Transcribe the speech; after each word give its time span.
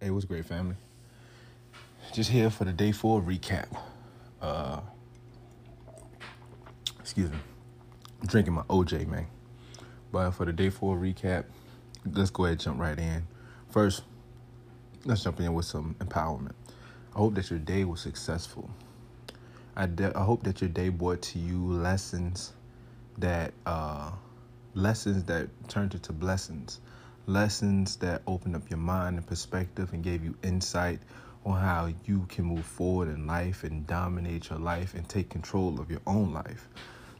Hey, 0.00 0.10
what's 0.10 0.26
great, 0.26 0.44
family? 0.44 0.76
Just 2.14 2.30
here 2.30 2.50
for 2.50 2.64
the 2.64 2.72
day 2.72 2.92
four 2.92 3.20
recap. 3.20 3.66
Uh, 4.40 4.80
excuse 7.00 7.32
me. 7.32 7.38
Drinking 8.24 8.54
my 8.54 8.62
OJ, 8.62 9.08
man. 9.08 9.26
But 10.12 10.30
for 10.30 10.46
the 10.46 10.52
day 10.52 10.70
four 10.70 10.96
recap, 10.96 11.46
let's 12.12 12.30
go 12.30 12.44
ahead 12.44 12.52
and 12.52 12.60
jump 12.60 12.80
right 12.80 12.96
in. 12.96 13.26
First, 13.70 14.02
let's 15.04 15.24
jump 15.24 15.40
in 15.40 15.52
with 15.52 15.66
some 15.66 15.96
empowerment. 15.98 16.54
I 17.12 17.18
hope 17.18 17.34
that 17.34 17.50
your 17.50 17.58
day 17.58 17.84
was 17.84 18.00
successful. 18.00 18.70
I, 19.74 19.86
de- 19.86 20.16
I 20.16 20.22
hope 20.22 20.44
that 20.44 20.60
your 20.60 20.70
day 20.70 20.90
brought 20.90 21.22
to 21.22 21.40
you 21.40 21.58
lessons 21.58 22.52
that 23.18 23.52
uh, 23.66 24.12
lessons 24.74 25.24
that 25.24 25.48
turned 25.68 25.94
into 25.94 26.12
blessings 26.12 26.78
lessons 27.28 27.96
that 27.96 28.22
opened 28.26 28.56
up 28.56 28.68
your 28.70 28.78
mind 28.78 29.18
and 29.18 29.26
perspective 29.26 29.92
and 29.92 30.02
gave 30.02 30.24
you 30.24 30.34
insight 30.42 30.98
on 31.44 31.60
how 31.60 31.92
you 32.06 32.24
can 32.30 32.46
move 32.46 32.64
forward 32.64 33.08
in 33.08 33.26
life 33.26 33.64
and 33.64 33.86
dominate 33.86 34.48
your 34.48 34.58
life 34.58 34.94
and 34.94 35.06
take 35.08 35.28
control 35.28 35.78
of 35.78 35.90
your 35.90 36.00
own 36.06 36.32
life. 36.32 36.68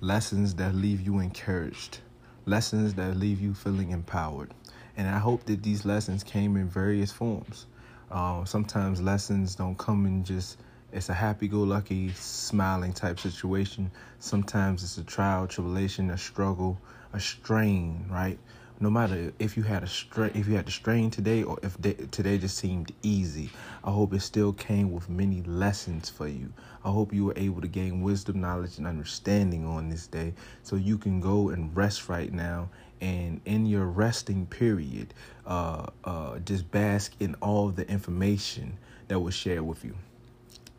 Lessons 0.00 0.54
that 0.54 0.76
leave 0.76 1.00
you 1.00 1.18
encouraged, 1.18 1.98
lessons 2.44 2.94
that 2.94 3.16
leave 3.16 3.40
you 3.40 3.52
feeling 3.52 3.90
empowered. 3.90 4.52
And 4.96 5.08
I 5.08 5.18
hope 5.18 5.44
that 5.46 5.64
these 5.64 5.84
lessons 5.84 6.22
came 6.22 6.56
in 6.56 6.68
various 6.68 7.10
forms. 7.10 7.66
Uh, 8.08 8.44
sometimes 8.44 9.02
lessons 9.02 9.56
don't 9.56 9.76
come 9.76 10.06
in 10.06 10.22
just 10.22 10.58
it's 10.92 11.08
a 11.08 11.14
happy-go-lucky, 11.14 12.12
smiling 12.12 12.92
type 12.92 13.18
situation. 13.18 13.90
Sometimes 14.20 14.84
it's 14.84 14.98
a 14.98 15.04
trial, 15.04 15.46
tribulation, 15.48 16.10
a 16.10 16.16
struggle, 16.16 16.78
a 17.12 17.18
strain, 17.20 18.06
right? 18.08 18.38
No 18.78 18.90
matter 18.90 19.32
if 19.38 19.56
you 19.56 19.62
had 19.62 19.82
a 19.82 19.86
strain, 19.86 20.32
if 20.34 20.46
you 20.46 20.54
had 20.54 20.68
a 20.68 20.70
strain 20.70 21.10
today, 21.10 21.42
or 21.42 21.58
if 21.62 21.80
today 22.10 22.38
just 22.38 22.58
seemed 22.58 22.92
easy, 23.02 23.50
I 23.82 23.90
hope 23.90 24.12
it 24.12 24.20
still 24.20 24.52
came 24.52 24.92
with 24.92 25.08
many 25.08 25.42
lessons 25.42 26.10
for 26.10 26.28
you. 26.28 26.52
I 26.84 26.90
hope 26.90 27.12
you 27.12 27.24
were 27.24 27.34
able 27.36 27.60
to 27.62 27.68
gain 27.68 28.02
wisdom, 28.02 28.40
knowledge, 28.40 28.78
and 28.78 28.86
understanding 28.86 29.66
on 29.66 29.88
this 29.88 30.06
day, 30.06 30.34
so 30.62 30.76
you 30.76 30.98
can 30.98 31.20
go 31.20 31.48
and 31.48 31.74
rest 31.74 32.08
right 32.08 32.32
now. 32.32 32.68
And 33.00 33.40
in 33.44 33.66
your 33.66 33.86
resting 33.86 34.46
period, 34.46 35.14
uh, 35.46 35.86
uh, 36.04 36.38
just 36.40 36.70
bask 36.70 37.12
in 37.20 37.34
all 37.36 37.68
the 37.68 37.88
information 37.90 38.78
that 39.08 39.20
was 39.20 39.34
shared 39.34 39.62
with 39.62 39.84
you. 39.84 39.94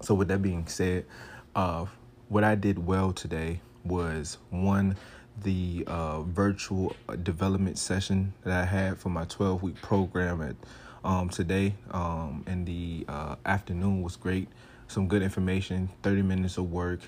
So, 0.02 0.14
with 0.14 0.28
that 0.28 0.42
being 0.42 0.68
said, 0.68 1.06
uh, 1.56 1.86
what 2.30 2.44
I 2.44 2.56
did 2.56 2.86
well 2.86 3.12
today 3.12 3.62
was 3.84 4.38
one 4.50 4.96
the 5.44 5.84
uh, 5.88 6.22
virtual 6.22 6.96
development 7.24 7.78
session 7.78 8.34
that 8.44 8.54
I 8.54 8.66
had 8.66 8.98
for 8.98 9.10
my 9.10 9.26
12 9.26 9.62
week 9.62 9.82
program 9.82 10.42
at 10.42 10.56
um, 11.04 11.30
today 11.30 11.74
um, 11.92 12.44
in 12.48 12.66
the 12.66 13.06
uh, 13.08 13.36
afternoon 13.46 14.02
was 14.02 14.16
great. 14.16 14.48
Some 14.88 15.08
good 15.08 15.22
information, 15.22 15.90
30 16.04 16.22
minutes 16.24 16.58
of 16.58 16.72
work, 16.72 17.02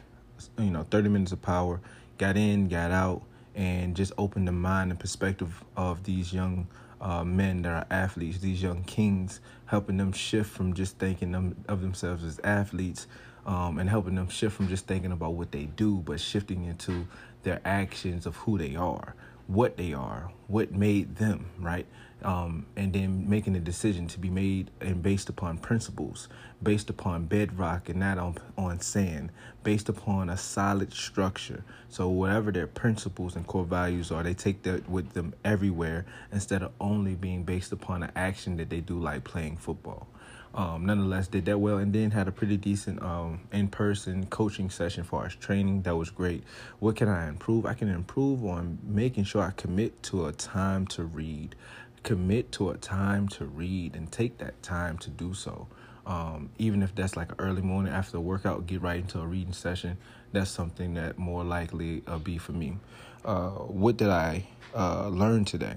you 0.58 0.70
know, 0.70 0.86
30 0.90 1.10
minutes 1.10 1.32
of 1.32 1.42
power. 1.42 1.82
Got 2.18 2.38
in, 2.38 2.68
got 2.68 2.92
out, 2.92 3.22
and 3.56 3.96
just 3.96 4.12
opened 4.18 4.48
the 4.48 4.52
mind 4.52 4.92
and 4.92 5.00
perspective 5.00 5.64
of 5.76 6.04
these 6.04 6.34
young 6.34 6.68
uh, 7.02 7.24
men 7.24 7.62
that 7.62 7.72
are 7.72 7.86
athletes, 7.90 8.40
these 8.40 8.62
young 8.62 8.84
kings, 8.84 9.40
helping 9.66 9.98
them 9.98 10.12
shift 10.12 10.52
from 10.52 10.74
just 10.74 10.98
thinking 10.98 11.32
them, 11.32 11.56
of 11.68 11.82
themselves 11.82 12.24
as 12.24 12.40
athletes 12.44 13.08
um, 13.50 13.80
and 13.80 13.90
helping 13.90 14.14
them 14.14 14.30
shift 14.30 14.56
from 14.56 14.68
just 14.68 14.86
thinking 14.86 15.12
about 15.12 15.34
what 15.34 15.52
they 15.52 15.66
do, 15.66 15.96
but 16.06 16.20
shifting 16.20 16.66
into 16.66 17.08
their 17.42 17.60
actions 17.66 18.28
of 18.28 18.36
who 18.36 18.60
they 18.60 18.76
are, 18.76 19.16
what 19.48 19.76
they 19.76 19.92
are, 19.92 20.32
what 20.46 20.72
made 20.72 21.16
them, 21.16 21.48
right? 21.58 21.88
Um, 22.22 22.68
and 22.76 22.94
then 22.94 23.28
making 23.28 23.56
a 23.56 23.60
decision 23.60 24.06
to 24.10 24.20
be 24.20 24.30
made 24.30 24.70
and 24.82 25.02
based 25.02 25.30
upon 25.30 25.58
principles, 25.58 26.28
based 26.62 26.92
upon 26.92 27.26
bedrock 27.26 27.90
and 27.90 28.02
not 28.02 28.20
on 28.20 28.38
on 28.56 28.82
sand, 28.82 29.32
based 29.64 29.90
upon 29.90 30.30
a 30.30 30.38
solid 30.38 30.94
structure. 30.94 31.64
So 31.90 32.08
whatever 32.08 32.52
their 32.52 32.68
principles 32.68 33.36
and 33.36 33.48
core 33.48 33.64
values 33.66 34.12
are, 34.12 34.22
they 34.22 34.36
take 34.36 34.62
that 34.64 34.88
with 34.88 35.14
them 35.14 35.34
everywhere 35.44 36.06
instead 36.32 36.62
of 36.62 36.72
only 36.80 37.16
being 37.16 37.46
based 37.46 37.72
upon 37.72 38.04
an 38.04 38.12
action 38.16 38.58
that 38.58 38.70
they 38.70 38.82
do 38.82 39.00
like 39.00 39.24
playing 39.24 39.58
football 39.58 40.08
um, 40.54 40.86
nonetheless 40.86 41.28
did 41.28 41.46
that 41.46 41.60
well 41.60 41.78
and 41.78 41.94
then 41.94 42.12
had 42.12 42.28
a 42.28 42.32
pretty 42.32 42.58
decent 42.58 43.02
um, 43.02 43.42
in-person 43.52 44.26
coaching 44.28 44.70
session 44.70 45.04
for 45.04 45.22
our 45.22 45.30
training. 45.30 45.84
That 45.84 45.96
was 45.96 46.10
great. 46.10 46.44
What 46.80 46.96
can 46.96 47.08
i 47.08 47.28
improve? 47.28 47.66
I 47.66 47.74
can 47.74 47.90
improve 47.90 48.44
on 48.44 48.80
making 48.84 49.26
sure 49.26 49.42
i 49.42 49.52
commit 49.52 50.02
to 50.04 50.26
a 50.26 50.32
time 50.32 50.88
to 50.88 51.04
read 51.04 51.56
commit 52.02 52.52
to 52.54 52.70
a 52.70 52.78
time 52.78 53.28
to 53.28 53.46
read 53.46 53.94
and 53.94 54.10
take 54.12 54.38
that 54.38 54.62
time 54.64 54.98
to 54.98 55.10
do 55.10 55.34
so. 55.34 55.68
Um, 56.06 56.50
even 56.58 56.82
if 56.82 56.96
that's 56.96 57.16
like 57.18 57.30
early 57.40 57.62
morning 57.62 57.94
after 57.94 58.14
the 58.14 58.22
workout 58.22 58.66
get 58.66 58.82
right 58.82 59.02
into 59.02 59.20
a 59.20 59.28
reading 59.28 59.54
session 59.54 59.98
that's 60.32 60.50
something 60.50 60.94
that 60.96 61.18
more 61.18 61.44
likely 61.44 62.04
uh, 62.08 62.18
be 62.18 62.38
for 62.38 62.54
me. 62.54 62.78
Uh, 63.26 63.50
what 63.50 63.98
did 63.98 64.10
i 64.10 64.48
uh, 64.76 65.10
learn 65.10 65.46
today 65.46 65.76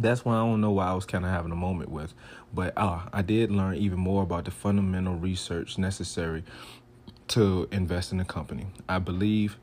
that's 0.00 0.24
why 0.24 0.34
I 0.34 0.38
don't 0.38 0.60
know 0.60 0.70
why 0.70 0.86
I 0.86 0.94
was 0.94 1.04
kind 1.04 1.24
of 1.24 1.30
having 1.30 1.52
a 1.52 1.56
moment 1.56 1.90
with. 1.90 2.14
But 2.52 2.72
uh, 2.76 3.00
I 3.12 3.22
did 3.22 3.50
learn 3.50 3.76
even 3.76 3.98
more 3.98 4.22
about 4.22 4.44
the 4.44 4.50
fundamental 4.50 5.14
research 5.14 5.78
necessary 5.78 6.44
to 7.28 7.68
invest 7.70 8.12
in 8.12 8.20
a 8.20 8.24
company. 8.24 8.66
I 8.88 8.98
believe 8.98 9.58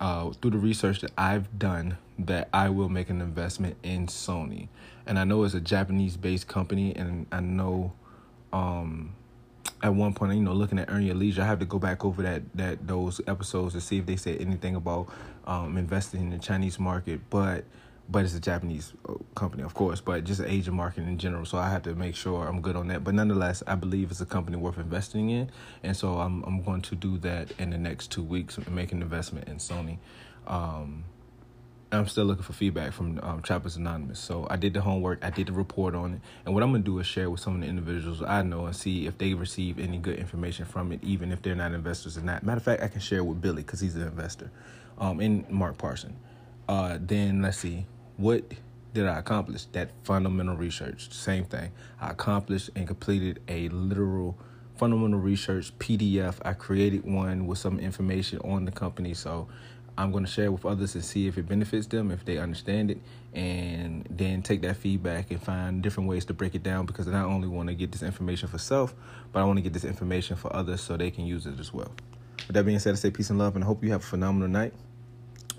uh, 0.00 0.30
through 0.30 0.52
the 0.52 0.58
research 0.58 1.00
that 1.02 1.12
I've 1.18 1.58
done 1.58 1.98
that 2.18 2.48
I 2.52 2.70
will 2.70 2.88
make 2.88 3.10
an 3.10 3.20
investment 3.20 3.76
in 3.82 4.06
Sony. 4.06 4.68
And 5.06 5.18
I 5.18 5.24
know 5.24 5.44
it's 5.44 5.54
a 5.54 5.60
Japanese 5.60 6.16
based 6.16 6.48
company, 6.48 6.94
and 6.94 7.26
I 7.32 7.40
know 7.40 7.92
um, 8.52 9.14
at 9.82 9.94
one 9.94 10.14
point, 10.14 10.34
you 10.34 10.42
know, 10.42 10.52
looking 10.52 10.78
at 10.78 10.90
Earn 10.90 11.02
Your 11.02 11.14
Leisure, 11.14 11.42
I 11.42 11.46
have 11.46 11.58
to 11.60 11.64
go 11.64 11.78
back 11.78 12.04
over 12.04 12.22
that 12.22 12.42
that 12.54 12.86
those 12.86 13.20
episodes 13.26 13.74
to 13.74 13.80
see 13.80 13.98
if 13.98 14.06
they 14.06 14.16
said 14.16 14.40
anything 14.40 14.74
about 14.74 15.08
um, 15.46 15.76
investing 15.76 16.20
in 16.20 16.30
the 16.30 16.38
Chinese 16.38 16.78
market. 16.78 17.20
But 17.30 17.64
but 18.10 18.24
it's 18.24 18.34
a 18.34 18.40
Japanese 18.40 18.92
uh, 19.08 19.14
company, 19.34 19.62
of 19.62 19.74
course, 19.74 20.00
but 20.00 20.24
just 20.24 20.40
Asian 20.40 20.74
market 20.74 21.04
in 21.04 21.16
general. 21.16 21.44
So 21.44 21.58
I 21.58 21.70
have 21.70 21.82
to 21.84 21.94
make 21.94 22.16
sure 22.16 22.46
I'm 22.46 22.60
good 22.60 22.76
on 22.76 22.88
that. 22.88 23.04
But 23.04 23.14
nonetheless, 23.14 23.62
I 23.66 23.76
believe 23.76 24.10
it's 24.10 24.20
a 24.20 24.26
company 24.26 24.56
worth 24.56 24.78
investing 24.78 25.30
in, 25.30 25.50
and 25.82 25.96
so 25.96 26.18
I'm 26.18 26.42
I'm 26.42 26.62
going 26.62 26.82
to 26.82 26.96
do 26.96 27.18
that 27.18 27.52
in 27.58 27.70
the 27.70 27.78
next 27.78 28.10
two 28.10 28.22
weeks, 28.22 28.58
and 28.58 28.68
make 28.72 28.92
an 28.92 29.00
investment 29.00 29.48
in 29.48 29.56
Sony. 29.56 29.98
Um, 30.46 31.04
I'm 31.92 32.06
still 32.06 32.24
looking 32.24 32.44
for 32.44 32.52
feedback 32.52 32.92
from 32.92 33.18
um, 33.22 33.42
Trappers 33.42 33.76
Anonymous. 33.76 34.20
So 34.20 34.46
I 34.48 34.56
did 34.56 34.74
the 34.74 34.80
homework, 34.80 35.24
I 35.24 35.30
did 35.30 35.48
the 35.48 35.52
report 35.52 35.94
on 35.94 36.14
it, 36.14 36.20
and 36.44 36.54
what 36.54 36.62
I'm 36.62 36.72
gonna 36.72 36.82
do 36.82 36.98
is 36.98 37.06
share 37.06 37.30
with 37.30 37.40
some 37.40 37.54
of 37.56 37.60
the 37.60 37.66
individuals 37.66 38.22
I 38.22 38.42
know 38.42 38.66
and 38.66 38.74
see 38.74 39.06
if 39.06 39.18
they 39.18 39.34
receive 39.34 39.78
any 39.78 39.98
good 39.98 40.18
information 40.18 40.66
from 40.66 40.92
it, 40.92 41.02
even 41.02 41.32
if 41.32 41.42
they're 41.42 41.54
not 41.54 41.72
investors 41.72 42.16
or 42.16 42.22
not. 42.22 42.42
Matter 42.42 42.58
of 42.58 42.62
fact, 42.64 42.82
I 42.82 42.88
can 42.88 43.00
share 43.00 43.22
with 43.22 43.40
Billy 43.40 43.62
because 43.62 43.80
he's 43.80 43.96
an 43.96 44.02
investor, 44.02 44.50
um, 44.98 45.20
and 45.20 45.48
Mark 45.48 45.78
Parson. 45.78 46.16
Uh, 46.68 46.98
then 47.00 47.42
let's 47.42 47.58
see 47.58 47.86
what 48.16 48.44
did 48.92 49.06
I 49.06 49.18
accomplish? 49.18 49.66
That 49.72 49.90
fundamental 50.04 50.56
research. 50.56 51.12
Same 51.12 51.44
thing. 51.44 51.70
I 52.00 52.10
accomplished 52.10 52.70
and 52.74 52.86
completed 52.86 53.40
a 53.48 53.68
literal 53.68 54.36
fundamental 54.76 55.18
research 55.18 55.76
PDF. 55.78 56.36
I 56.44 56.54
created 56.54 57.04
one 57.04 57.46
with 57.46 57.58
some 57.58 57.78
information 57.78 58.38
on 58.40 58.64
the 58.64 58.72
company. 58.72 59.14
So 59.14 59.46
I'm 59.96 60.10
going 60.10 60.24
to 60.24 60.30
share 60.30 60.50
with 60.50 60.64
others 60.64 60.94
and 60.94 61.04
see 61.04 61.26
if 61.26 61.36
it 61.36 61.46
benefits 61.46 61.86
them, 61.86 62.10
if 62.10 62.24
they 62.24 62.38
understand 62.38 62.90
it, 62.90 62.98
and 63.34 64.06
then 64.10 64.42
take 64.42 64.62
that 64.62 64.76
feedback 64.76 65.30
and 65.30 65.42
find 65.42 65.82
different 65.82 66.08
ways 66.08 66.24
to 66.26 66.34
break 66.34 66.54
it 66.54 66.62
down 66.62 66.86
because 66.86 67.06
I 67.06 67.12
not 67.12 67.26
only 67.26 67.48
want 67.48 67.68
to 67.68 67.74
get 67.74 67.92
this 67.92 68.02
information 68.02 68.48
for 68.48 68.58
self, 68.58 68.94
but 69.32 69.40
I 69.40 69.44
want 69.44 69.58
to 69.58 69.62
get 69.62 69.74
this 69.74 69.84
information 69.84 70.36
for 70.36 70.54
others 70.54 70.80
so 70.80 70.96
they 70.96 71.10
can 71.10 71.26
use 71.26 71.46
it 71.46 71.60
as 71.60 71.72
well. 71.72 71.92
With 72.46 72.54
that 72.54 72.64
being 72.64 72.78
said, 72.78 72.92
I 72.92 72.96
say 72.96 73.10
peace 73.10 73.30
and 73.30 73.38
love, 73.38 73.54
and 73.54 73.62
I 73.62 73.66
hope 73.66 73.84
you 73.84 73.92
have 73.92 74.02
a 74.02 74.06
phenomenal 74.06 74.48
night. 74.48 74.72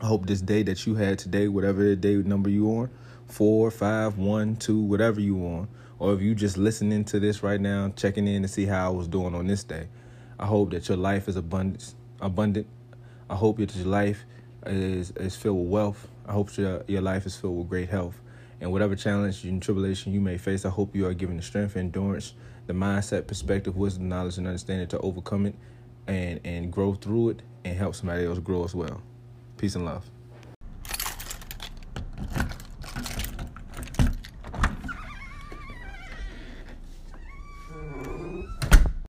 I 0.02 0.08
hope 0.08 0.26
this 0.26 0.42
day 0.42 0.64
that 0.64 0.88
you 0.88 0.96
had 0.96 1.20
today, 1.20 1.48
whatever 1.48 1.94
day 1.94 2.16
number 2.16 2.50
you 2.50 2.68
on, 2.70 2.90
four, 3.28 3.70
five, 3.70 4.18
one, 4.18 4.56
two, 4.56 4.82
whatever 4.82 5.22
you 5.22 5.38
on, 5.46 5.68
or 6.00 6.16
if 6.16 6.22
you 6.22 6.34
just 6.34 6.58
listening 6.58 7.06
to 7.06 7.20
this 7.20 7.44
right 7.44 7.62
now, 7.62 7.94
checking 7.96 8.28
in 8.28 8.42
to 8.42 8.48
see 8.48 8.66
how 8.66 8.88
I 8.88 8.90
was 8.90 9.08
doing 9.08 9.36
on 9.36 9.46
this 9.46 9.64
day. 9.64 9.88
I 10.40 10.48
hope 10.48 10.72
that 10.72 10.90
your 10.90 10.98
life 10.98 11.28
is 11.28 11.36
abundant. 11.36 11.94
Abundant. 12.20 12.66
I 13.30 13.36
hope 13.36 13.58
that 13.58 13.76
your 13.76 13.86
life 13.86 14.26
is 14.66 15.12
is 15.12 15.36
filled 15.36 15.60
with 15.60 15.68
wealth. 15.68 16.08
I 16.28 16.32
hope 16.32 16.58
your 16.58 16.84
your 16.88 17.02
life 17.02 17.28
is 17.28 17.36
filled 17.36 17.60
with 17.60 17.70
great 17.70 17.90
health. 17.90 18.20
And 18.60 18.72
whatever 18.72 18.96
challenge 18.96 19.44
and 19.44 19.62
tribulation 19.62 20.14
you 20.14 20.20
may 20.20 20.40
face, 20.40 20.66
I 20.66 20.70
hope 20.70 20.96
you 20.96 21.06
are 21.06 21.14
given 21.14 21.38
the 21.38 21.44
strength, 21.44 21.78
endurance, 21.78 22.34
the 22.66 22.74
mindset, 22.74 23.28
perspective, 23.28 23.78
wisdom, 23.78 24.10
knowledge, 24.10 24.40
and 24.40 24.48
understanding 24.48 24.88
to 24.88 25.00
overcome 25.00 25.46
it 25.46 25.54
and 26.08 26.40
and 26.44 26.72
grow 26.72 26.96
through 26.96 27.30
it 27.30 27.42
and 27.64 27.78
help 27.78 27.94
somebody 27.94 28.26
else 28.26 28.40
grow 28.40 28.64
as 28.64 28.74
well. 28.74 29.04
Peace 29.62 29.76
and 29.76 29.86
love. 29.86 30.21